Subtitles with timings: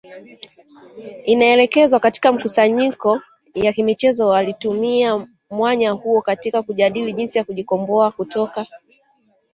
[1.27, 3.21] Inaelezwa katika mikusanyiko
[3.55, 8.65] ya kimichezo walitumia mwanya huo katika kujadili jinsi ya kujikomboa kutoka